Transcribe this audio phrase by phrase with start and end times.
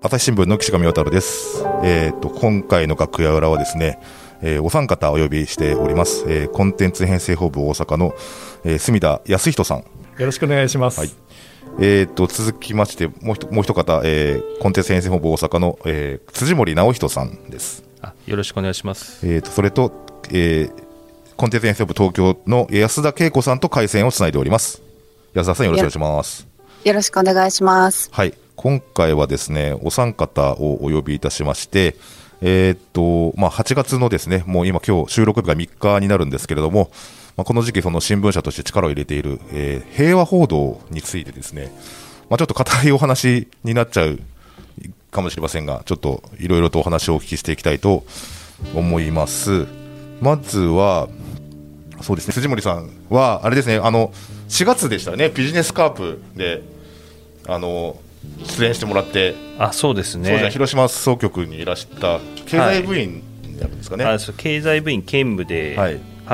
[0.00, 1.64] 朝日新聞の岸上渡です。
[1.82, 3.98] えっ、と、今回の楽屋裏はですね、
[4.42, 6.24] えーお三方お呼びしております。
[6.28, 8.14] えーコンテンツ編成本部大阪の、
[8.64, 9.78] えー隅田康人さん。
[9.78, 9.84] よ
[10.20, 11.00] ろしくお願いします。
[11.00, 11.10] はい
[11.80, 17.82] えっ、と、続きまして、もう一もう一方、えーコンテンツ編成本部大阪の、えー辻森直人さんです。
[18.00, 19.26] あよろしくお願いします。
[19.26, 19.90] えっ、と、それと、
[20.30, 20.72] えー
[21.36, 24.80] コンテンツ編成本部東京の安田恵子さんと回線をつないでおります。
[25.34, 26.46] 安田さんよろしくお願いします。
[26.84, 28.08] よろしくお願いします。
[28.12, 28.34] はい。
[28.58, 31.94] 今回はですね、お三方をお呼びいたしまして、
[32.40, 36.90] えーっと、まあ、8月のですね、もう今今日収録日が3日になるんですけれども、
[37.36, 41.72] まあ、この時期その新聞社として力を入れている、えー平和報道についてですね、
[42.28, 44.18] まあ、ちょっと硬いお話になっちゃう
[45.12, 48.02] かもしれませんが、ちょっといろいろとお話をお聞きしていきたいと
[48.74, 49.68] 思います。
[50.20, 51.08] まずは、
[52.00, 54.12] そうですね、辻森さんは、あれですね、あの、
[54.48, 56.62] 4月でしたね、ビジネスカープで、
[57.46, 57.98] あの、
[58.44, 60.50] 出演してもらって、あそうですそうじゃね。
[60.50, 64.04] 広島総局にいらした経済部員になるんですかね。
[64.04, 65.82] あそう経済部員兼務で、は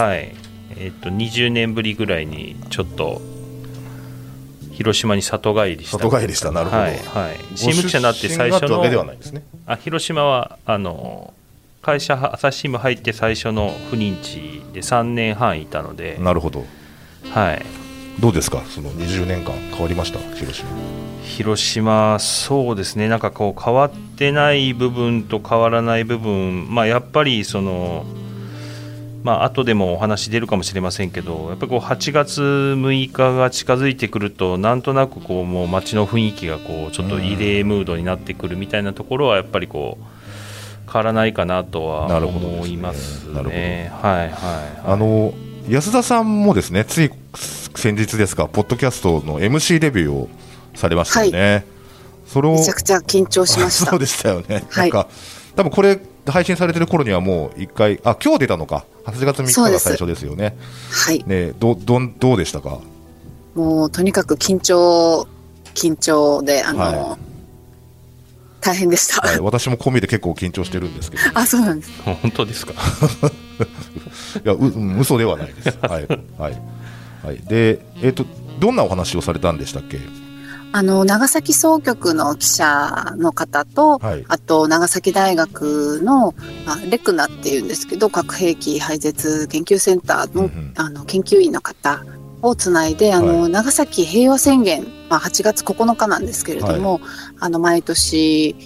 [0.01, 0.33] はいい
[0.77, 3.21] えっと20年ぶりぐらいにちょっと
[4.73, 9.45] 広島に里帰りした里帰りしたなるほどはいはい、新聞記者になって最初のね。
[9.67, 11.33] あ広島はあの
[11.81, 16.65] 会社朝日新聞入って最初の赴任地で3年半いたので、なるほど。
[17.31, 17.63] はい、
[18.21, 20.69] どうですか、その20年間変わりました、広島。
[21.25, 28.05] 広島、そうですね、なんかこう変わってない部分と変わらない部分、まあ、やっぱりその、
[29.25, 43.51] まあ後でもお話出るかもしれませんけど、やっぱりこう8月6日が近づいてくると、なんとなくこうもう街の雰囲気がこうちょっと異例ムードになってくるみたいなところは、やっぱりこう変わらないかなとは思いますなるほど。
[43.51, 43.91] ね。
[44.03, 44.31] はいはい。
[44.85, 45.33] あの
[45.71, 50.29] 安田さんもですね、つい先日ですか、ポッドキャストの MC デビューを
[50.75, 51.65] されましたよね。
[52.27, 53.99] それをめちゃくちゃ緊張しました そう。
[53.99, 54.65] でしたよね。
[54.71, 55.09] はいなんか、
[55.57, 58.87] 多分これ、配信されてる頃にはもう一回、あ、今日出たのか。
[59.07, 60.57] 8月3日が最初ですよね。
[60.91, 61.23] はい。
[61.27, 62.79] ねど、どん、どうでしたか？
[63.55, 65.29] もうとにかく緊張、
[65.75, 67.19] 緊張で、あの、は
[68.61, 69.21] 大変でした。
[69.21, 71.23] はい、私も込みで結構緊張してるんですけど。
[71.23, 71.93] い あ、そうなんです。
[72.03, 72.73] 本当ですか？
[74.45, 75.79] や、う、うん嘘ではないです。
[75.83, 76.07] はい。
[76.39, 76.63] はい。
[77.23, 77.39] はい。
[77.47, 78.25] で、えっ、と、
[78.59, 79.99] どんなお話をされたんでしたっけ？
[80.77, 84.25] あの、長崎総局の記者の方と、はい。
[84.27, 86.35] あと、長崎大学の、
[86.67, 90.73] あレクナっていうんですけど、核兵器廃絶研究センターの、うんうん。
[90.75, 92.05] あの研究員の方
[92.43, 93.53] をつないで、あの、はい。
[93.53, 97.01] 長崎平和宣言、まあ、8月9日なんですけれども、
[97.39, 98.57] あの、毎年、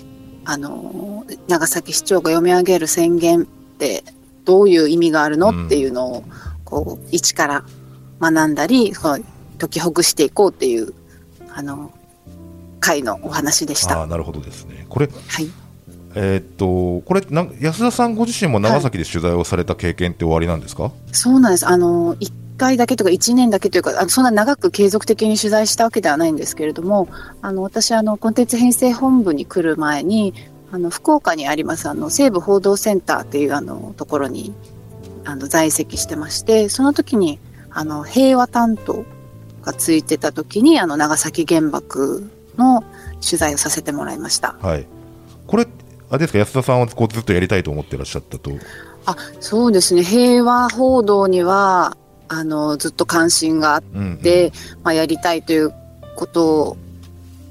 [0.47, 4.03] あの、長崎市長が読み上げる宣言って
[4.47, 6.25] どういう意味があるの、うんっていうのを、
[6.65, 7.65] こう、一から
[8.19, 9.23] 学んだり、解
[9.69, 10.95] きほぐしていこうっていう、
[11.53, 11.93] あの、
[12.81, 14.01] 会のお話でした。
[14.01, 14.87] ああ、なるほどですね。
[14.89, 15.51] これ、はい。
[16.15, 17.23] えーっと、これ
[17.61, 21.67] 安田さんご自身も長崎で取材をされた経験って終わりなんですか、そうなんです。
[21.69, 27.09] あの、1回だけとか1年だけというか、あのそんな長く継続的に取材したわけではないんですけれども、
[27.41, 30.35] あの、私、あの、コンテンツ編成本部に来る前に、
[30.73, 34.55] あの、福岡にあります、あの、西部報道センターっていう、あの、ところに、
[35.25, 37.39] あの、在籍してまして、その時に、
[37.71, 39.05] あの、平和担当
[39.63, 42.29] がついてた時に、あの、長崎原爆
[42.59, 42.85] の
[43.25, 44.57] 取材をさせてもらいました。
[44.61, 44.87] はい。
[45.47, 45.67] これ、
[46.11, 48.51] あれですか、安田さんはこうずっとやりたいと思ってらっしゃったと？
[49.07, 50.03] あ、そうですね。
[50.03, 51.97] 平和報道には、
[52.29, 54.53] あの、ずっと関心があってうん、うんで、
[54.83, 55.73] まあ、やりたいという
[56.17, 56.77] こと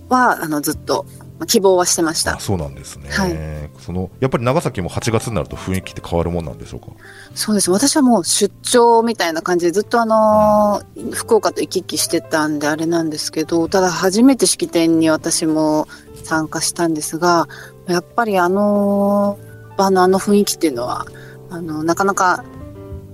[0.09, 2.35] はあのずっとまあ希望はしてました。
[2.35, 3.37] あそうなんですね、はい。
[3.79, 6.87] そのやっぱり長崎も8月になると雰囲気って変わるもんなんでしょうか？
[7.35, 7.69] そうです。
[7.69, 15.87] 私はもう出張みたいな感じでずっとあのー福岡と行き来してたんであれなんですけどただ初めて式典に私も
[16.23, 17.47] 参加したんですが
[17.87, 19.37] やっぱりあの
[19.77, 21.05] 場のあの雰囲気っていうのは
[21.49, 22.43] あのなかなか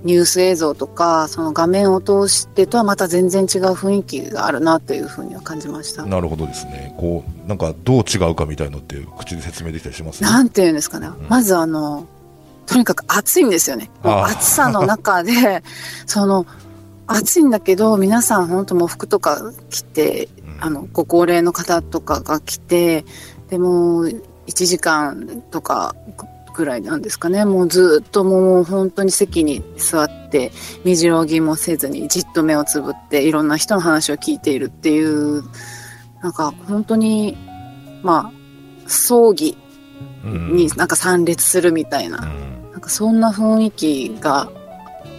[0.04, 6.06] ニュース映像とかその画面を通してとはまた全然違う雰囲気があるなというふうには感じました。
[6.06, 6.94] なるほどですね。
[6.98, 10.22] こうなんかどう違うかみたいのって口で説明できたりします？
[10.24, 12.06] なんていうんですかね、まずあの、
[12.66, 13.90] とにかく暑いんですよね。
[14.04, 15.64] 暑さの中で、
[16.06, 16.46] その、
[17.08, 20.30] 暑いんだけど、皆さん本当もう服とか着て、
[20.60, 23.04] あの、ご高齢の方とかが来て、
[23.50, 25.96] でも、1時間とか
[26.54, 27.46] ぐらいなんですかね。
[27.46, 30.52] もうずっともう本当に席に座って、
[30.84, 35.44] 身じろぎもせずにじっと目をつぶって、いろんな人の話を聞いているっていう、
[36.22, 37.38] なんか本当に、
[38.02, 39.58] まあ、葬儀
[40.24, 44.50] うんになんか参列するみたいな、うんなんかそんな雰囲気が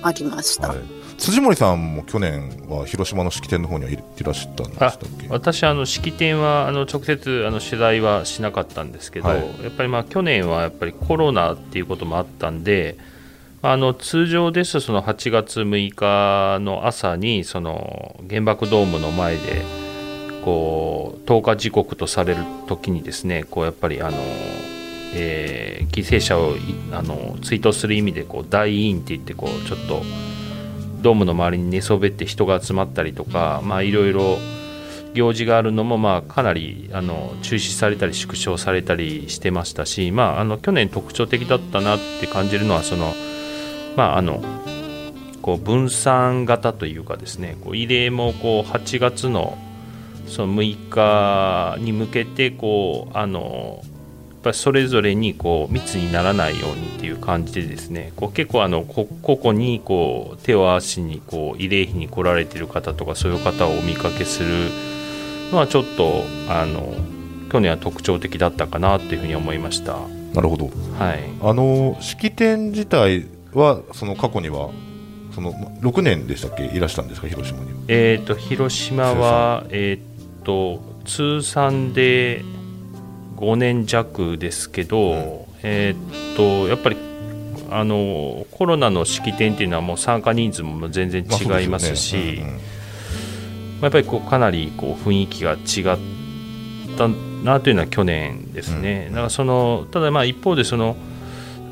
[0.03, 0.69] ありました。
[0.69, 0.79] はい、
[1.19, 5.28] 辻森さんも去年は広島の式典の方にはいらっしゃったんでしたっけ？
[5.28, 12.96] 私あの式典はあの直接あの取材はしなかったんですけど、はい、やっぱりまあ去年はやっぱりコロナっていうこともあったんで
[13.62, 19.62] あの通常ですとその8月6日の朝にその原爆ドームの前で
[20.44, 24.19] こう投下時刻とされる時にですねこうやっぱりあの、
[25.14, 26.55] えー、犠牲者を
[26.93, 30.02] あの追悼する意味でこう大委員って言ってこうちょっと
[31.05, 34.39] ドームの周りに寝そべって人が集まったりとかいろいろ
[35.12, 43.12] 行事があるのもまあかなりあの中止されたり縮小されたりしてましたし、まあ、あの去年特徴的だったなって感じるのはその
[43.97, 44.43] まああの
[45.43, 49.59] こう分散型というかですねこう慰霊もこう8月の
[50.27, 53.83] その6日に向けてこうあの
[54.44, 64.49] ぱりそれぞれにこう密にならないようにっていう感じでですねこう結構あの個々にこう手を合わしにこう慰霊碑に来られてる方とかそういう方をお見かけする
[65.50, 66.94] のはちょっとあの
[67.50, 69.96] 去年は特徴的だったかなというふうに思いました。
[70.35, 70.69] なるほど、
[70.99, 74.70] はい、あの式典自体はその過去には
[75.32, 76.64] その6年でしたっけ？
[76.64, 77.29] いらしたんですか？
[77.29, 77.70] 広島に。
[77.88, 82.43] えっ、と広島はえっ、と通算で
[83.44, 86.96] 5年弱ですけど、うん、えっ、とやっぱり
[87.70, 92.43] あのコロナの式典っていうのはもう参加人数も全然違いますし、
[93.82, 97.08] やっぱりこうかなりこう雰囲気が違った
[97.44, 99.06] なというのは去年ですね。
[99.08, 100.97] うん、だからそのただまあ一方でその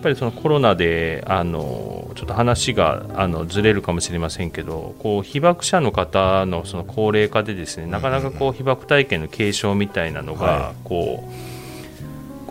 [0.02, 11.32] ぱりそのコロナであのちょっと話があのずれるかもしれませんけどこう被爆者の方のその高齢化でですねなかなかこう被爆体験の継承みたいなのがこう、こ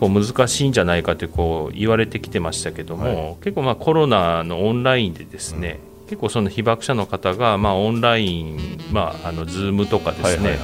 [0.07, 10.57] う難しいんじゃないかとこう言われてきてましたけども、はい、結構まあコロナのオンラインでですね、うん、結構その被爆者の方がまあオンライン、まあ、あの Zoom とかですね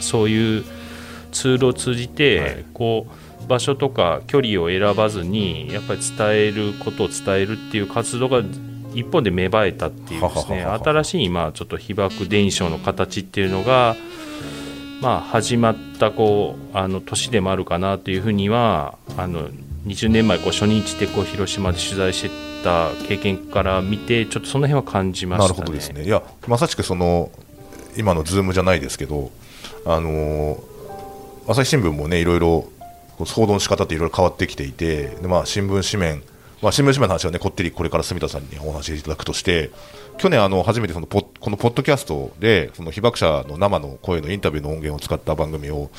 [0.00, 0.64] そういう
[1.32, 8.42] ツールを通じてこう、場所とか距離を選ばずにやっぱり伝えることを伝えるっていう活動が
[8.94, 13.96] 一本で芽生えたっていうですね新しいまあちょっと被爆伝承の形っていうのが
[15.00, 19.48] まあ始まったこうあの年でもあるかなというふうにはあの
[19.86, 26.04] 20年前こう初日でこう広島で取材してた経験から見てちょっとその辺は感じました、ね、なるほどですね。
[26.04, 27.30] いやまさしくその
[27.96, 29.30] 今のズームじゃないですけど
[29.86, 30.62] あの
[31.46, 32.68] 朝日新聞もねいろいろ
[33.24, 36.22] 報道の仕方っていろいろ変わってきていてで、まあ、新聞紙面、
[36.60, 39.70] まあ、新聞紙面の話はねこってりこれから住田さんにお話しいただくとして
[40.16, 45.90] 去年あの初めてそのポこのポッドキャストでその被爆者の生の声のインタビューの音源を使った番組を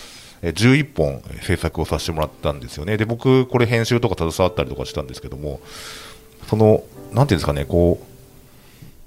[0.41, 2.97] 11本制作をさせてもらったんですよね。
[2.97, 5.61] で僕これ編集とか携わったりとかしたんですけども
[6.47, 6.83] その
[7.13, 8.00] なんていうんですかねこ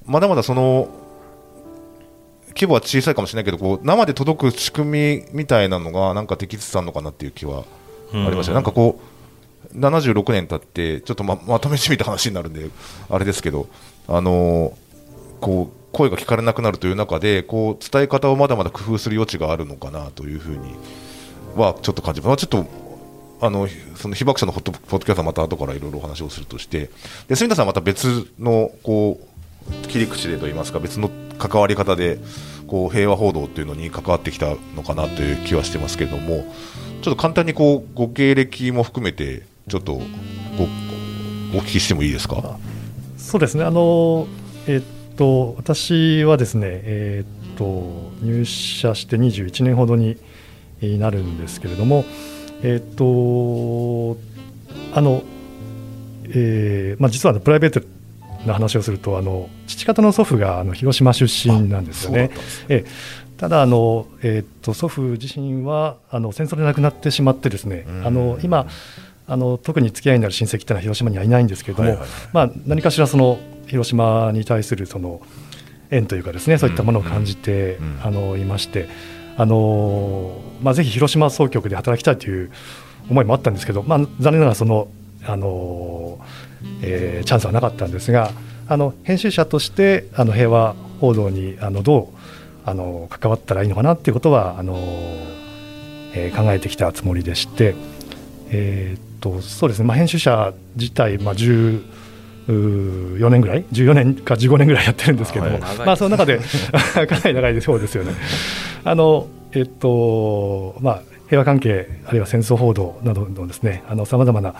[0.07, 0.89] うまだまだその
[2.49, 7.65] 規模は小さいかもしれないけどこう生で届く仕組みみたいなのがなんかできつつあるのかなっていう気は
[8.13, 9.22] ありました、なんかこう
[9.75, 12.69] 76年経ってちょっとままとめてみた話になるんで
[13.09, 13.69] あれですけど
[14.09, 14.77] あの
[15.41, 20.75] こう声が聞かれなくなるという中でこう伝え方をまだまだ工夫する余地があるのかなというふうに
[21.55, 26.91] はちょっと感じます、まあ、ちょっとあのその被爆者のポッドキャストはまた後からいろいろお話をするとして
[27.29, 32.19] で住田さんはまた別のこう切り口でといいますか別の関わり方で
[32.69, 36.47] こう平和報道っていうのに関わってきたのかなという気はしてますけれども
[37.03, 39.99] ちょっと簡単にこうご経歴も含めてちょっとご
[41.59, 42.59] お聞きしてもいいですか？
[43.17, 43.65] そうですね。
[43.65, 44.27] あの、
[44.67, 50.17] えっと私はですね、えっと入社して21年ほどに
[50.99, 52.05] なるんですけれども、
[52.63, 54.17] えっと
[54.95, 55.23] あの、
[56.29, 57.87] えーまあ、実はプライベート
[58.47, 62.31] な話をするとあの父方の祖父があの広島出身なんですよね。
[62.69, 62.85] え
[63.37, 68.67] ただあの、えー、っと祖父自身はあの戦争で亡くなってしまってですね、あの今
[69.33, 71.99] あの特に付き合いになる親戚っていうのは広島にはいないんですけれども、
[72.35, 75.23] まあ、何かしらその広島に対するその
[75.91, 78.89] 縁というかですねそういったものを感じて、あのいまして。
[79.37, 82.51] あのまあ、ぜひ広島総局で働きたいという
[83.09, 84.89] 思いもあったんですけど、まあ、残念ながらその、
[85.25, 86.19] あの
[86.83, 88.31] えー、チャンスはなかったんですが
[88.69, 92.19] あの編集者としてあの平和報道にあのどう
[92.67, 94.77] あの関わったらいいのかなっていうことはあの、
[96.15, 97.75] えー、考えてきたつもりでして、
[98.51, 106.41] えー、っとそうですね、まあ、編集者自体、まあ、14年ぐらい14年か15年ぐらいやってるんですけども、まあ、その中で
[107.07, 108.13] かなり長いそうですよね。
[108.85, 114.55] あのえっとまあ、平和関係あるいは戦争報道などのですねさまざまな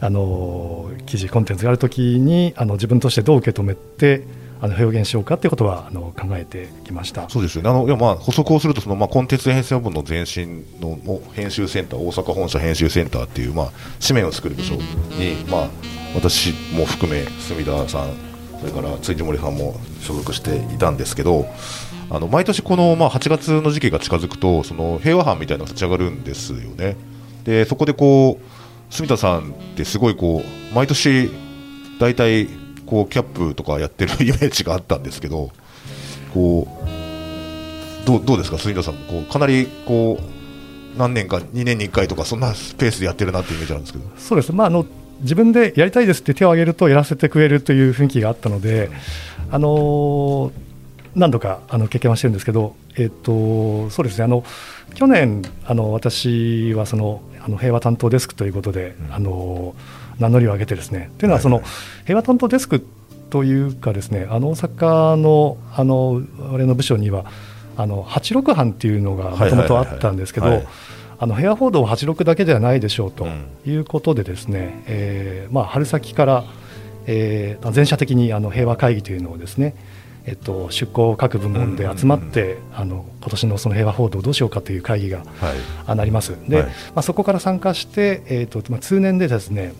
[0.00, 4.22] あの記事コンテンツがあるときにあの自分としてどう受け止めて
[4.60, 7.28] あの表現しようかということはあの考えてきました。
[7.28, 7.70] そうですよね。
[7.70, 13.70] あのいやまあ補足をするとその、まあ、コンテンツ編成部の前身のの編集センター大阪本社編集センターっていう、まあ、
[14.00, 14.82] 紙面を作る部署に、
[15.48, 15.68] まあ、
[16.14, 18.12] 私も含め隅田さん
[18.60, 21.46] それから辻森さんも所属していたんですけど
[22.08, 26.96] あの毎年この、まあ、8月の時期が近づくとその平和班みたいなのが立ち上がるんですよね。
[27.44, 31.30] でそこでこう住田さんってすごいこう毎年
[31.98, 32.48] 大体
[32.86, 35.50] こうキャップとかやってるイメージがあったんですけど
[36.32, 44.04] こうどうどうですか、住田さんこうかなりこう何年か2年に1回とかそんなペースでやってるなっていうイメージなんですけど。
[44.16, 44.86] そうです、まあ、あの
[45.20, 48.90] 自分でやりたいですって手を挙げるとやらせてくれるという雰囲気があったので、
[49.50, 50.52] あのー、
[51.14, 54.24] 何度かあの経験はしてるんですけど、えっと、そうですね。
[54.24, 54.44] あの
[54.94, 59.74] 去年あの私はそのあの平和担当デスクということで、あの
[60.18, 61.62] 名乗りを上げてですねというのはその、
[62.04, 62.84] 平和担当デスク
[63.30, 67.24] というかですねあの大阪のあの我々の部署には
[67.76, 70.62] あの86班っていうのがもともとあったんですけど。
[71.18, 73.26] あの平和報道86だけではないでしょうと
[73.66, 76.44] いうことでですね、うん、えー、まあ、春先から、
[77.06, 79.74] えー、全社的にあの平和会議というのをですね、
[80.26, 85.22] えっと、出向各部門で集まって、あの今年のその平和報道をどうしようかという会議が、
[85.86, 86.36] はい、なります。
[86.48, 89.72] で、はい、まあ、そこから参加して、えっとまあ、通年でですね、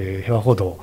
[0.00, 0.78] えー、平和報道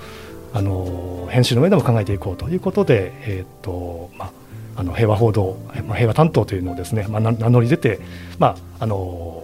[0.54, 4.32] あの編集の上でも考えていこうということで、えっとまあ、
[4.78, 8.00] あの平和報道、まあ、平和担当というのをですね、まあ、名乗り出て、
[8.40, 9.44] まああの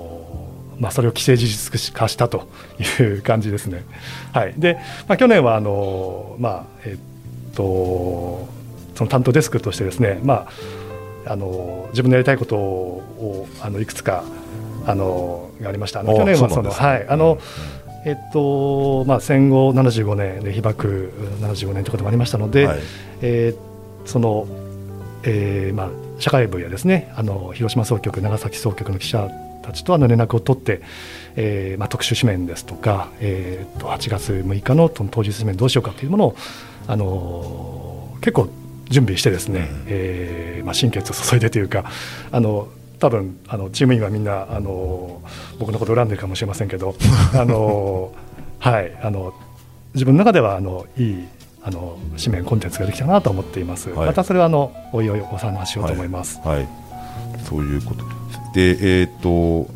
[0.79, 2.47] まあ、それを既成事実化したと
[2.79, 3.83] いう感じですね。
[4.31, 4.77] はい、で、
[5.07, 8.47] まあ、去年はあの、まあえっと
[8.95, 10.47] その担当デスクとしてですね、ま
[11.25, 14.23] あ、あの自分のやりたいことをあのいくつか
[14.85, 16.03] あのがありました。
[16.03, 17.39] 去年はそのはいあの、
[18.05, 22.79] えっとまあ、戦後75年で被爆75年ということもありましたので、はい、
[23.21, 24.47] えー、その、
[25.23, 29.29] えーまあ、社会部やですねあの広島総局長崎総局の記者
[29.63, 30.81] たちとあの連絡を取って、
[31.35, 36.35] えーまあ、特殊紙面ですとか、えー、と8月6日の当日紙面どうしようかというものを、
[36.87, 38.49] あのー、結構
[38.89, 41.85] 準備してですね、うん、えー、まあ、心血を注いでというか
[42.31, 42.67] あの
[43.03, 45.21] 多分あのチーム員はみんなあの
[45.59, 46.95] 僕のこと恨んでるかもしれませんけど
[47.35, 48.13] あの、
[48.59, 49.33] はい、あの
[49.93, 51.27] 自分の中ではあのいい
[51.61, 53.89] あの紙面コンテンツができたなと思っています。
[53.89, 56.39] はい、またそれはあのおいおいお話しようと思います。
[56.45, 56.67] はい、はい、
[57.43, 58.05] そういうこと
[58.53, 59.69] で、えーと、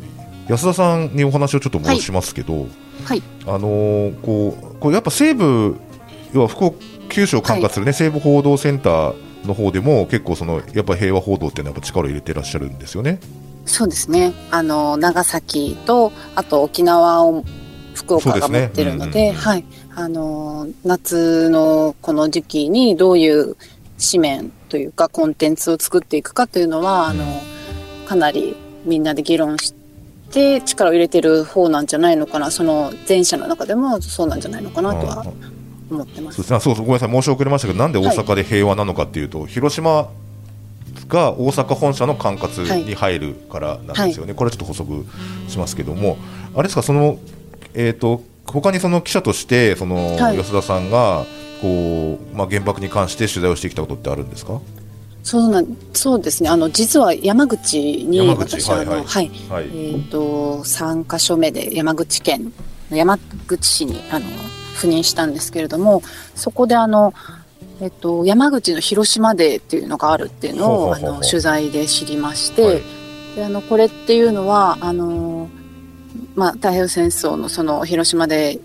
[0.48, 2.66] 安田さんにお話をちょっと戻しますけど、
[3.04, 5.78] はい、あのー、こうこうやっぱ西部
[6.32, 6.76] 要は福岡
[7.10, 13.20] 九州を管轄するね、はい、西部報道センターの方でも結構そのやっぱ平和報道っていうのはやっぱ力を入れていらっしゃるんですよね。
[13.66, 14.32] そうですね。
[14.50, 17.44] あの長崎とあと沖縄を
[17.94, 19.64] 福岡が持ってるので、はい。
[19.94, 23.56] あの夏のこの時期にどういう
[24.00, 27.24] 紙面というかコンテンツを作っていくかというのは、あの
[28.06, 29.74] かなりみんなで議論し
[30.30, 32.50] て力を入れてる方なんじゃないのかな。
[32.50, 35.26] その前者の中でもそうなんじゃないのかなとは
[35.90, 36.42] 思ってます。
[36.42, 37.10] そうそうごめんなさい。
[37.10, 40.08] 申し遅れましたけどなんで大阪で平和なのかっていうと、はい、広島
[41.08, 45.06] が大阪本社の管轄に入るからなんですよね、はい、これちょっと補足
[45.48, 46.18] しますけども、
[46.54, 47.18] あれですか、その、
[47.74, 51.24] えーと、他にその記者として、その、はい、安田さんが
[51.62, 54.60] こう、まあ、原爆に関して取材をしてきたことってあるんですか？
[55.24, 56.48] そうなんそうですね。
[56.48, 59.04] あの実は山口に私はい、はい。
[59.04, 62.52] はい、えーと、と3か所目で山口県
[62.90, 64.26] の山口市にあの
[64.78, 66.02] 赴任したんですけれども
[66.34, 67.12] そこであの、
[67.80, 72.82] えっと、山口の広島デーっていうのがあるっていうのをあの取材で知りまして、はい、
[73.34, 75.48] であのこれっていうのはあの、
[76.36, 78.60] まあ、太平洋戦争のその広島で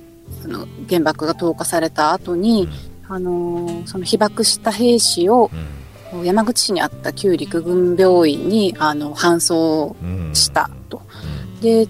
[0.46, 2.68] あの原爆が投下された後に、
[3.10, 5.50] うん、あのその被爆した兵士を、
[6.14, 9.96] うん、山口市にあった旧陸軍病院にあの搬送
[10.34, 11.02] したと。
[11.56, 11.88] うん、で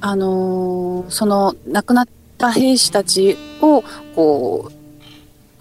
[0.00, 3.84] あのその亡くなったった兵士たちを
[4.16, 4.70] こ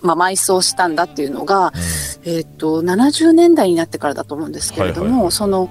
[0.01, 1.71] う、まあ、埋葬したんだっていうのが、
[2.25, 5.69] うん、えっ、と70年代になってからだと思うんですけれども、はいはいはい、その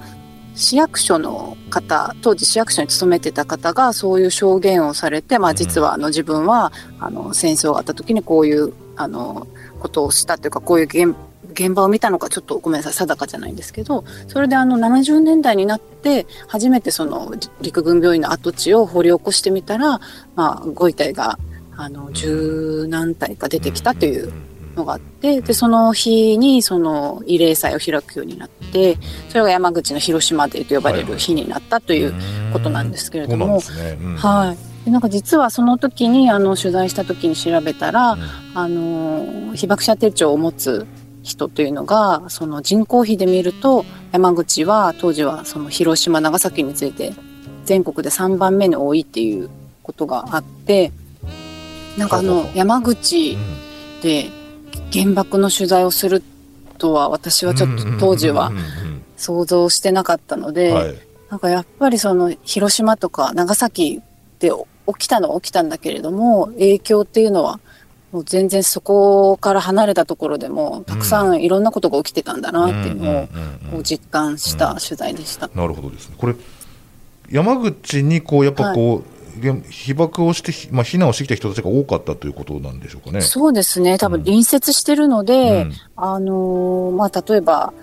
[0.55, 9.47] 市役所の方当時市役所に勤めてた方がそういう証言をされて、まあ、実はあの自分はあの戦争があった時にこういうあの
[9.79, 11.15] ことをしたというかこういう現
[11.51, 19.99] 現場を見たのかちょっとごめんなさい定かじゃないんですけどそれであの70年代になって初めてその陸軍病院の跡地を掘り起こしてみたら、
[20.35, 21.37] まあ、ご遺体が
[21.77, 24.31] あの十何体か出てきたという
[24.75, 28.97] のがあってでその日にその慰霊祭を開くようになって
[29.29, 32.13] それが山口の広島デーと呼ばれる日になったという
[32.53, 33.59] ことなんですけれども。
[34.17, 34.85] はい。
[34.85, 38.21] でなんか実はその時にあの取材した時に調べたら、うん、
[38.55, 40.87] あの被爆者手帳を持つ
[41.23, 47.13] 人というのがその人口比で見ると山口は当時はその広島長崎について
[47.65, 49.49] 全国で3番目に多いっていう
[49.83, 50.91] ことがあって
[51.97, 53.37] なんかあの山口
[54.01, 54.29] で
[54.91, 56.23] 原爆の取材をする
[56.77, 58.51] とは私はちょっと当時は
[59.17, 60.95] 想像してなかったので、はい、
[61.29, 64.01] なんかやっぱりその広島とか長崎
[64.39, 64.51] で
[64.87, 67.59] 起きたのは起きたんだけれども影響っていうのは
[68.11, 75.49] もう全然そこから離れたところでもたくさんいろんなことが起きてたんだなっていうのを実感した取材でした。
[75.55, 76.15] なるほどですね。
[76.17, 76.35] これ
[77.29, 79.03] 山口にこうやっぱこう、はい。
[79.69, 83.21] 被爆をして、まあ、避難をしてきた人たちが多かったということなんでしょうかね。
[83.21, 87.73] そうですね、多分隣接してるので、うん、あのまあ、例えば、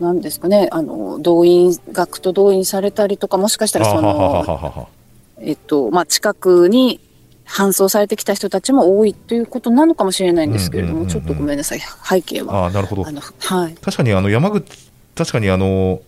[0.00, 4.88] なんですかね、あの動員、学徒動員されたりとか、もしかしたらその、
[5.40, 7.00] えっとまあ、近くに
[7.46, 12.66] 搬送されてきた人たちも多いということなのかもしれないんですけれども、ちょっとごめんなさい、背景は。
[12.66, 13.04] あなるほど。
[13.04, 13.10] は
[13.68, 16.00] い、確かにあの山口確かにあの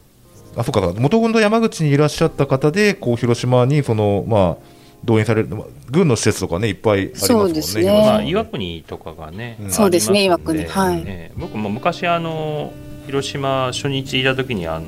[0.57, 0.93] あそうか。
[0.99, 4.75] 元々山口にいらっしゃった方でこう広島にその、まあ、
[5.05, 5.49] 動員される、
[5.91, 7.85] 軍の施設とかね、いっぱいありますもんね、ね。
[7.85, 12.73] まあ、岩国とかがね、うん、そうですね、岩国、はい、ね、僕も昔あの、
[13.07, 14.87] 広島初日いた時にあに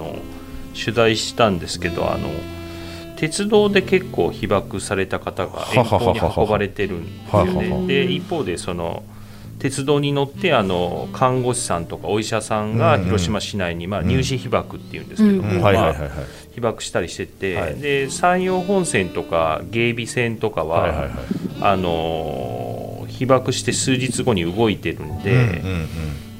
[0.74, 2.28] 取材したんですけど、あの
[3.16, 7.86] 鉄道で結構被爆された方が遠方に運ばれてるんですよね。
[7.86, 9.02] で一方でその
[9.58, 15.50] 鉄道に乗ってあの看護師さんとかお医者さんが広島市内に、まあ、入試被爆っていうんですけども
[16.54, 21.10] 被爆したりしてて、はい、で山陽本線とか芸備線とかは,、はいはいはい、
[21.62, 25.88] あの被爆して数日後に動いてるんで、うんうんうん、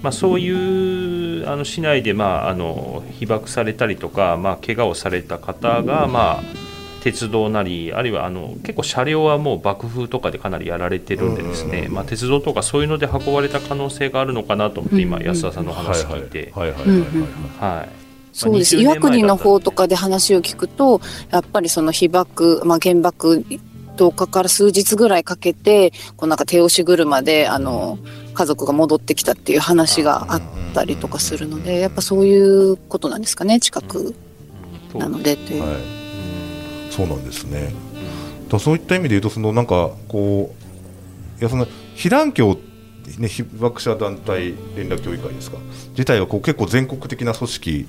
[0.02, 6.65] まあ、そういうあの市内で、まあ、あの被爆されたりとか、まあ怪我をされた方が、まあ
[7.07, 16.53] 鉄道なりあるいはあの結構車両はもう爆風とかでかなりやられてるんでですね、まあ、鉄道とかそういうので運ばれた可能性があるのかなと思って今安田さんの話聞いて。
[18.33, 18.77] そうです。
[18.77, 23.47] 岩国の方とかで話を聞くと、やっぱりその被爆、まあ、原爆
[23.97, 27.99] 投下から数日ぐらいかけて、こうなんか手押し車で、あの、
[28.35, 30.42] 家族が戻ってきたっていう話があっ
[30.75, 34.14] たりとかするので、やっぱそういうことなんですかね、近く
[34.95, 35.62] なのでという。
[35.62, 36.06] はい
[36.96, 37.72] そうなんですね。
[38.48, 40.54] だそういった意味で言うとそのなんかこ
[41.38, 42.59] ういやその被団協
[43.18, 45.59] ね被爆者団体連絡協議会ですか。
[45.90, 47.87] 自体はこう結構全国的な組織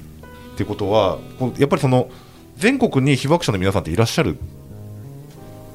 [0.54, 1.20] っていうことは
[1.58, 2.10] やっぱりその
[2.58, 4.40] 全国に被爆者の皆さんっていらっしゃるっ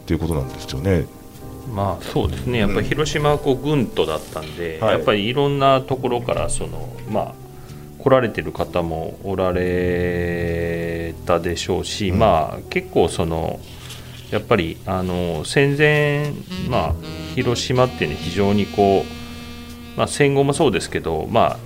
[0.06, 1.06] ていうことなんですよね。
[1.72, 4.88] まあそうですね、やっぱり広島はこう軍都だったんで、うん。
[4.88, 7.34] やっぱりいろんなところからその、まあ、
[8.02, 9.60] 来られてる方もおられ
[11.24, 13.60] たでしょうし、うん、まあ結構その
[14.32, 16.32] やっぱりあの戦前、
[16.68, 16.94] まあ、
[17.34, 21.58] 広島っていうのは非常にこう、まあ、戦後もそうですけど、まあ、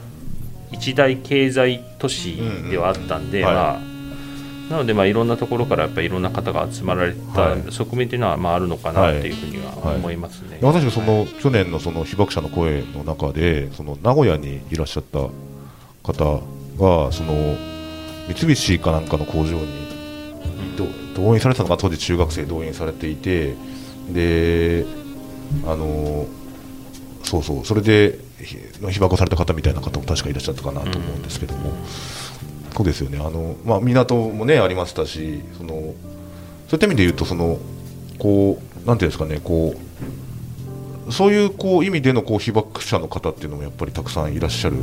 [0.72, 2.36] 一大経済都市
[2.68, 9.30] ではあったんで、うんうんはい、まあ、なので、まあ、いろんなところからやっぱりいろんな方が集まられた側面というのは、まあ、あるのかなとい。
[9.30, 15.20] うふうには思いますね、はいはい、その、去年のその被爆者の声の中でその名古屋にいらっしゃった
[16.02, 16.40] 方
[16.78, 17.75] がその
[18.28, 19.86] 三菱かなんかの工場に
[21.16, 23.54] 動員されたのが当時中学生動員されていて
[24.10, 24.84] で
[25.66, 26.26] あの
[27.22, 31.76] そうそうそれで被爆された方みたいな方も確かいらっしゃったかなと思うんですけども、うん、
[32.76, 33.18] そうですよね。
[33.18, 37.58] あの、まあ、港もねありましたしそのそういった意味で言うとその
[38.18, 39.74] こうなんていうんですかねこ
[41.08, 44.76] うそういうこう意味でのこう被爆者の方っていうのもやっぱりたくさんいらっしゃる。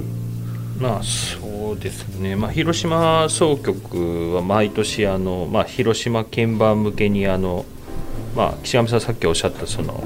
[0.79, 7.65] まあそうですね、まあ、広島総局は毎年あの、まあ、広島鍵盤向けにあの、
[8.35, 10.03] まあ、岸上さんさっきおっしゃったその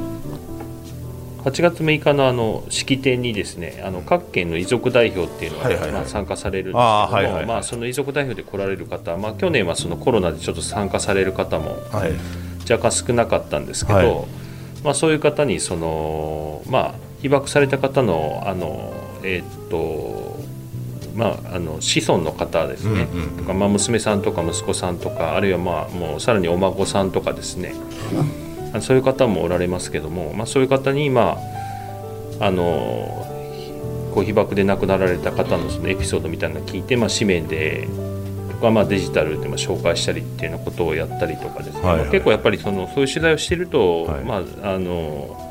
[1.43, 11.77] 8月6日のあの式典にですねあの各県の遺族代表っていうのが、まあ、参加されるんですけども、まあ、その遺族代表で来られる方、まあ、去年はそのコロナでちょっと参加される方も
[12.69, 14.25] 若干少なかったんですけど、はい、
[14.83, 20.36] まあ、そういう方にその、まあ、被爆された方のあの、えー、っと
[21.17, 27.73] まあ、あの子孫の方ですね、うんうん、とかまあ、娘さんとか息子さんとかあるいはまあもうさらにお孫さんとかですね、
[28.73, 31.39] うん、そういう方もおられますけども、まあ、そういう方に、ま
[32.39, 33.25] あ、あの
[34.13, 37.87] こう被爆で亡くなられた方のそのエピソードみたいなのを聞いて、まあ、紙面で
[38.51, 45.46] とか、まあ、デジタルでも紹介したりっていうようなことをやったりとかですね、はいはい、結構やっぱりそのそういう取材をしていると、はい、まああの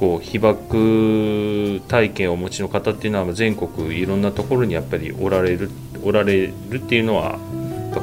[0.00, 5.70] こう被爆体験をお持ちの方っていうのは全国いろんなところにやっぱりおられる
[6.02, 7.38] おられるっていうのは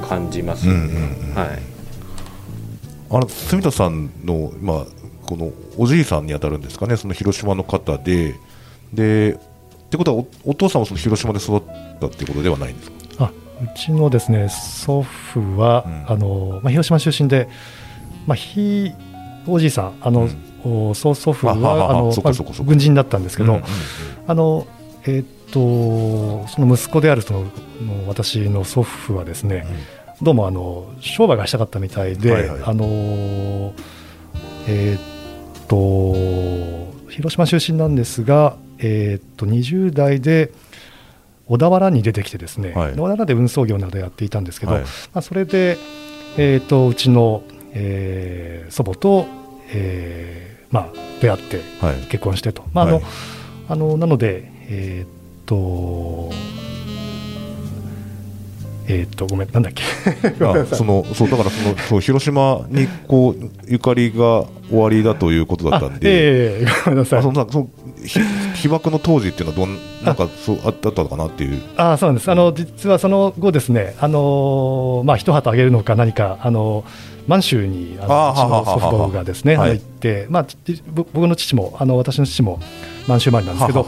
[0.07, 0.67] 感じます。
[0.67, 0.79] よね。
[0.79, 1.59] うんうん、はい。
[3.09, 4.85] あの住田さんのまあ
[5.25, 8.35] このおじいさんにあたるんですかね、その広島の方で、
[8.93, 9.37] でっ
[9.89, 11.61] てことはお、お父さんはその広島で育っ
[11.99, 13.25] たっていうことではないんですか？
[13.25, 16.11] あうちのですね祖父は、うん。
[16.11, 17.49] あのまあ、広島出身で、
[18.27, 18.91] まあ、ひ
[19.45, 20.27] おじいさん、あのお
[20.63, 21.55] 曽祖父はあ
[21.93, 22.13] の
[22.63, 23.69] 軍人だったんですけど、うんうんうん。
[24.27, 24.67] あの
[25.05, 29.65] えーっとその息子であるそのの私の祖父はですね、
[30.21, 32.61] どうもあの商売がしたかったみたいで、はいはい。
[32.63, 33.73] あのー
[34.67, 35.01] えーっ
[35.67, 40.51] と広島出身なんですが、えーっと20代で
[41.47, 42.93] 小田原に出てきてですね、はい。
[42.93, 44.81] 小田原で運送業などやっていたんですけど、はい。
[44.83, 45.77] まあ、それで、
[46.37, 47.43] えーっとうちの、
[47.73, 49.25] えー祖母と、
[49.73, 50.87] えーまあ、
[51.21, 52.63] 出会ってはい結婚してと。
[52.73, 53.03] まああのはい
[53.69, 55.09] あのなので、えーっ
[55.45, 56.29] と、
[58.87, 59.83] えーっと、ごめん、なんだっけ、
[60.75, 67.31] そのそうだからそのそう広島にこうゆかりが終わりだということだったんあで、ええごめんなさいあそ。
[67.31, 67.69] のその
[68.03, 68.19] ひ
[68.55, 71.61] 被爆の当時っていうのはどんなんかそうあったのかなっていう。
[71.77, 72.29] あそうなんです。
[72.29, 76.83] あの実はその後ですね、あのまあ一旗あげるのか何かあの
[77.31, 80.47] 満州にあのうちの祖父母がですね、行って、まあ
[80.93, 82.59] 僕の父もあの私の父も
[83.07, 83.85] 満州生まれなんですけど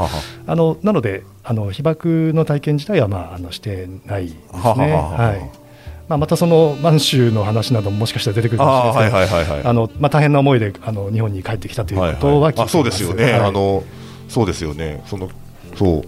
[0.48, 4.36] あのなのであの被爆の体験自体はまああのしてないです
[4.78, 4.94] ね。
[4.94, 5.60] はい。
[6.08, 12.72] まあまたその満州の話などももしかしたら出てくるかもしれあないですけど、あのまあ大変な思いであの日本に帰ってきたということは聞いています。
[12.72, 13.34] あそうですよね、はい。
[13.42, 13.84] あの
[14.30, 15.30] そうですよね、その
[15.76, 16.04] そう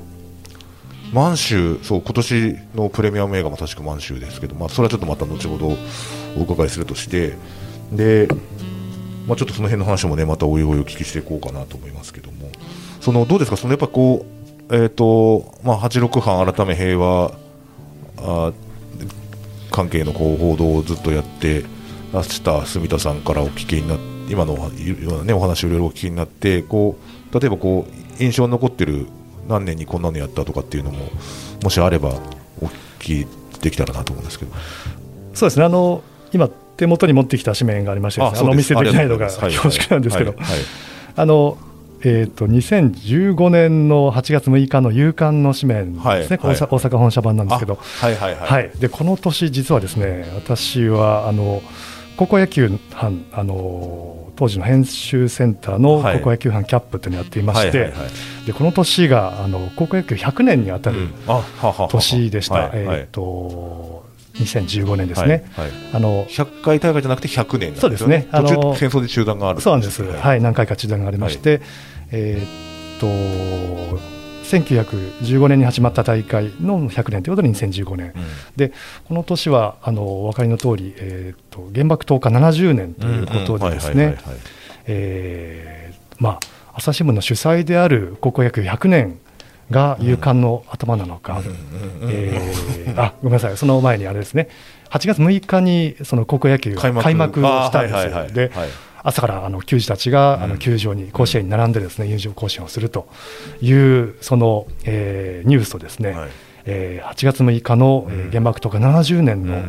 [1.15, 5.77] 満州、そう今年のプレミアム映画も確か満州ですけど、まあ、それはちょっとまた後ほど
[6.37, 7.37] お伺いするとして、
[7.93, 8.27] で
[9.25, 12.49] まあ、ちょっとその辺の話もね、またおいおいお聞きしていこうかなと思いますけども、
[12.99, 14.25] そのどうですか、そのやっぱこ
[14.69, 17.31] う、えーとまあ、86班改め平和
[18.17, 18.51] あ
[19.71, 21.63] 関係のこう報道をずっとやって
[22.11, 24.69] らした住田さんからお聞きになって今のおよ
[25.09, 26.97] うな、ね、お話をいろいろお聞きになってこ
[27.31, 29.07] う例えばこう印象に残ってる
[29.47, 31.05] 何年にこんなのやったとかっていうのも
[31.63, 32.09] もしあれば
[32.61, 32.65] お
[32.99, 34.51] 聞きできたらなと思うんですけど。
[35.33, 40.33] そうですね、あの今、手元に持ってきた紙面がありましてあのお見せできないのが恐縮なんですけど、
[41.15, 41.57] あの
[42.01, 46.27] えー、と2015年の8月6日の夕刊の紙面ですね、はいはい。
[46.27, 51.61] 大阪本社版なんですけど、あはいはいはい、はい、でこの年、実はですね私はあの
[52.17, 56.17] 高校野球班あの当時の編集センターのはい。
[56.17, 58.09] 高校野球班キャップというのをやっていまして、はいはいはい
[58.45, 61.07] でこの年があの高校野球100年にあたる
[61.89, 62.99] 年でした、はいはい。
[62.99, 65.45] えー、と2015年ですね。
[65.53, 65.77] はいはい。
[65.93, 68.27] あの100回大会じゃなくて100年なんそうですね。
[68.31, 71.61] 途中あの戦争で中断があるそうなんです、はい、何回か中断がありまして、
[72.11, 72.99] えーっ
[73.99, 74.14] と
[74.45, 78.23] 1915年に始まった大会の100年ということで2015年、うん。
[78.55, 78.71] で
[79.07, 84.17] この年はあのお分かりの通り、えーっと原爆投下70年ということでですね。
[86.19, 86.39] まあ
[86.73, 89.17] 朝日新聞の主催である高校野球100年
[89.71, 91.41] が夕刊の頭なのか、
[92.03, 94.49] えーあごめんなさい、その前にあれですね、
[94.89, 98.51] 8月6日にその高校野球が開幕開幕をしたんですよ。
[99.05, 100.49] 朝からあの球児たちがあうん。
[100.51, 103.07] の球場に、甲子園に並んでですね、入場行進をすると
[103.61, 106.29] いう、その、えーニュースとですね、はい。
[106.65, 109.63] えー8月6日の、え原爆とか70年の、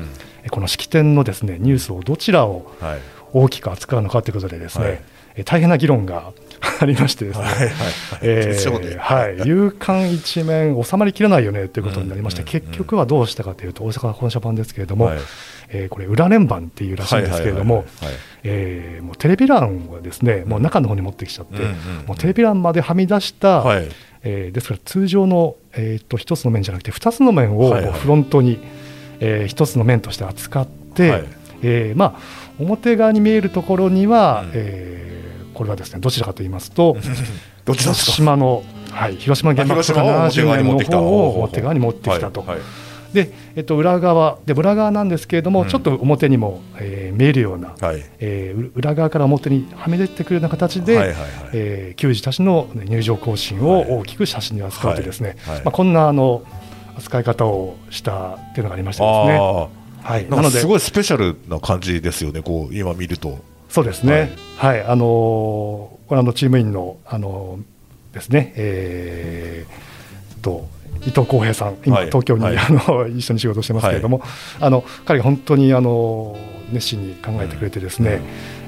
[0.50, 2.98] この式典のですねニュースをどちらをはい。
[3.32, 5.04] 大きく扱うのかということでですね、
[5.44, 6.32] 大変な議論が
[6.80, 7.44] ありましてですね、
[9.44, 12.60] 夕刊 一面収まりきらないよねということになりまして、うんうんうん。
[12.62, 15.18] 結局はどうしたかというと大阪本社版ですけれども、はい
[15.68, 17.84] えーこれ裏連番っていうらしいんですけれども
[19.02, 21.72] もうテレビ欄はですねもう中の方に持ってきちゃって、うんうんう
[22.04, 22.06] ん。
[22.06, 23.88] もうテレビ欄まではみ出した、はい。
[24.22, 27.92] えーですから通常の、えー、と1つの面じゃなくて2つの面をはいはい。
[27.92, 28.58] フロントに、
[29.20, 31.24] え1つの面として扱って、はい。
[31.62, 32.20] えーまあ、
[32.58, 34.50] 表側に見えるところには、うん。
[34.54, 35.06] えー
[35.56, 37.22] これはですねどちらかと言いますと広
[37.64, 38.12] どっちですか？
[38.12, 42.40] 島の、はい、広島原爆とかあ広島を70年の方を表側に持ってきたと。
[42.40, 45.68] はいはいで、えっと、裏側で裏側なんですけれども、うん。
[45.68, 48.04] ちょっと表にも、えー見えるような、はい。
[48.18, 51.30] えーう裏側から表にはみ出てくるような形で、はいはいはい。
[51.52, 55.54] えー球児たちの入場行進を大きく写真に扱うというですね、はい。
[55.56, 55.64] はい。
[55.64, 56.42] まあ、こんなあの
[56.96, 59.36] 扱い方をしたっていうのがありましてですね。
[59.36, 59.68] あ
[60.02, 63.38] はい、あなのですごいスペシャルな感じですよねこう今見ると。
[63.68, 64.82] そうですね、はい。
[64.82, 70.68] あのーこれあのチーム員の、あのーですね、えーと
[71.02, 72.06] 伊藤浩平さん、今、はい。
[72.06, 72.56] 東京に、はい。
[72.58, 74.22] あの 一緒に仕事してますけれども、
[74.60, 76.38] あの彼が本当にあの
[76.72, 78.20] 熱心に考えてくれて、ですね、うん。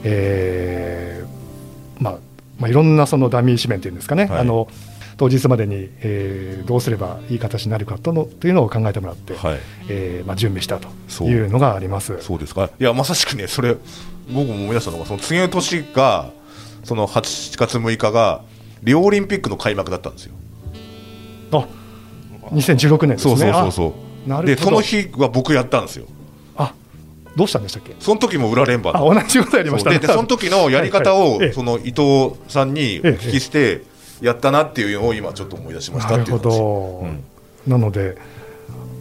[0.04, 2.18] えーまあ
[2.58, 4.38] まあ、いろんなそのダミー紙面というんですかね、はい。
[4.40, 4.68] あの
[5.16, 9.58] 当日までに、えーどうすればいい形になるかとのというのを考えてもらって、はい。
[9.88, 10.88] えーまあ、準備したと
[11.24, 12.16] いうのがあります。
[12.20, 12.68] そうですか。
[12.78, 13.74] いやまさしくねそれ
[14.30, 16.30] 僕も思い出したのがその次の年が
[16.84, 18.42] その8月6日が
[18.82, 20.34] リオオリンピックの開幕だったんですよ。
[21.52, 21.66] あ
[22.50, 23.38] 2016年ですそうね。
[23.38, 23.92] そうそうそう。
[24.26, 24.46] あなるほど。
[24.46, 26.06] でその日は僕やったんですよ。
[26.56, 26.74] あ
[27.36, 27.94] どうしたんでしたっけ？
[28.00, 29.98] その時も裏連番あ同じことやりましたね。
[29.98, 33.82] ででその時のやり方を、はいはいええその伊藤さんにお聞きして、
[34.20, 37.06] やったなっていうのを今ちょっと思い出しましたなるっていう話ほ
[37.66, 38.16] ど、なので、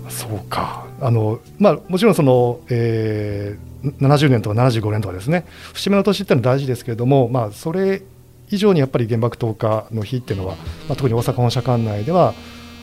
[0.10, 8.04] そうか、あのまあ、もちろんその、えー、70年とか75年とかですね、節目の年っていうのは大事ですけれども、まあ、それ
[8.50, 10.56] 以上にやっぱり原爆投下の日っていうのは、
[10.88, 12.34] まあ、特に大阪本社管内では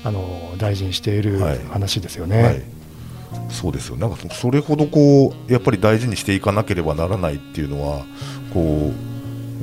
[0.05, 1.59] あの大事にしているはい。
[1.71, 2.43] 話ですよね。
[2.43, 2.63] はい、
[3.49, 3.97] そうですよ。
[3.97, 8.05] なんかそそれほどこうやっぱり大事にしていかなければならないっていうのは
[8.53, 8.93] こ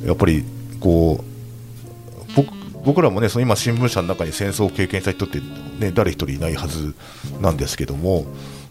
[0.04, 0.44] うやっぱり
[0.80, 2.48] こう僕
[2.84, 5.40] 僕らもねその今新聞社の中に戦争を経験した人って、
[5.78, 6.94] ね、誰一人いないはず
[7.40, 8.26] なんですけども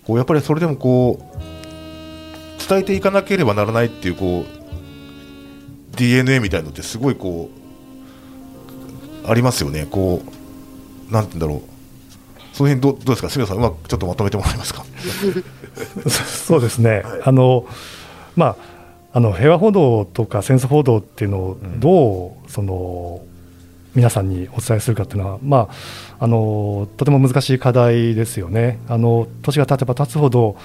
[0.05, 7.49] こうやっぱりそれでもこう伝えていかなければならないっていうこう DNA みたいなのってすごいこ
[9.25, 9.87] うありますよね。
[9.89, 10.40] こう
[11.11, 11.61] なんて言うんだろう。
[12.53, 14.83] その辺どうどうですか、杉野さん、うまくちょっとまとめてもらえますか？
[16.09, 17.65] そうですね、あの
[18.35, 18.55] まあ、
[19.13, 23.21] あの平和報道とか戦争報道っていうのをどう、その
[23.95, 25.69] 皆さんにお伝えするかっていうのは、ま
[26.19, 28.79] あ、あのとても難しい課題ですよね。
[28.89, 30.55] あの年が経てば経つほど、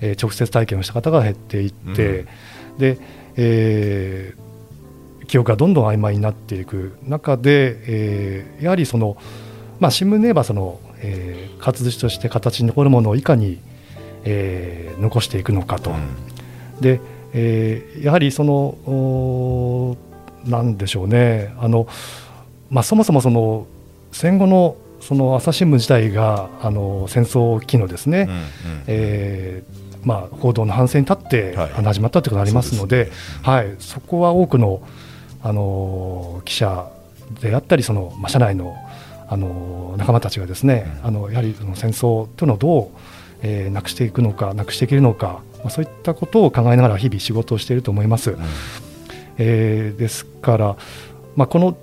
[0.00, 2.26] えー直接体験をした方が減っていって、
[2.78, 2.98] で
[3.36, 4.46] えー
[5.26, 9.16] 記憶がどんどん曖昧になっていく中で、えーやはりその、
[9.80, 13.58] まあ、新聞で言えばその、えー活字として形に残るものをいかに、
[14.24, 15.92] えー残していくのかと。
[16.80, 17.00] で、
[17.32, 19.96] えーやはりその
[20.44, 21.54] なんでしょうね。
[21.58, 21.86] あの、
[22.70, 23.66] まあ、そもそもその
[24.12, 28.28] 戦後のその朝日新聞自体があの戦争期のですね、
[28.86, 33.16] えーまあ、報道の反省に立って、始まったということがありますのでそね。
[33.42, 34.80] はい、そこは多くの、
[35.42, 36.90] あの記者
[37.40, 38.76] であったりその、まあ、社内の、
[39.28, 42.88] あの仲間たちがですね、あのやはりその戦争というのをどう、
[43.42, 48.36] えーなくしていくのかなくしていけるのか、まあ、そういったことを考えながら日々仕事をしていると思います。
[49.38, 50.76] えーですから、
[51.34, 51.76] まあ、この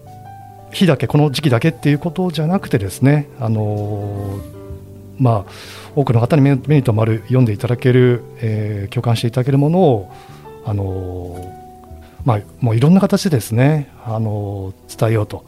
[0.71, 4.41] 日だけこの時期だけっていうことじゃなくてですね、あのー
[5.19, 5.51] まあ、
[5.95, 10.11] 多くの方に目目に留まる読んでいただける、えー共感していただけるものを、
[10.65, 11.63] あのー
[12.25, 15.45] まあ、もういろんな形でですね、あのー伝えようと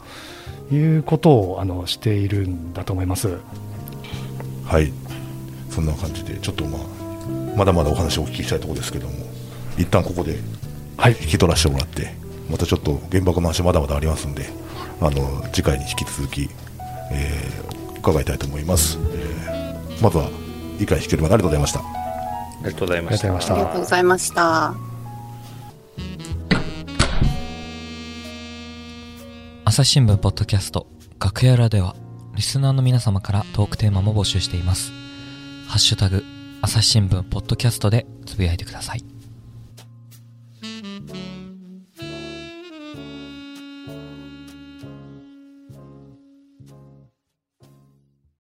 [0.70, 3.38] いうことをあのしているんだと思います。
[4.64, 4.92] はい、
[5.70, 6.80] そんな感じで、ちょっとまあ、
[7.56, 9.14] まだまだお話をお聞きしたいところですけども、
[9.78, 10.38] 一旦ここで
[10.96, 12.14] はい、引き取らせてもらって、
[12.50, 14.48] またちょっと原爆の話、まだまだありますんで、
[15.00, 16.48] あの次回に引き続き、
[17.12, 17.66] えー
[18.06, 18.98] 伺いたいと思います。
[19.14, 20.28] えーまずは、
[20.78, 21.34] 理解してくれるまで。
[21.34, 21.82] ありがとうございましたあ
[22.64, 24.95] りがとうございましたありがとうございました。
[29.76, 30.86] 朝日新聞ポッドキャスト
[31.22, 31.94] 楽屋裏では
[32.34, 34.90] リスナーの皆様からトークテーマも募集しています。
[35.68, 36.24] ハッシュタグ
[36.62, 39.04] 朝日新聞ポッドキャストでつぶやいてください。